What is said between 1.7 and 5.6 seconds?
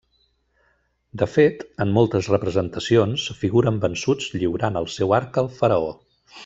en moltes representacions figuren vençuts lliurant el seu arc al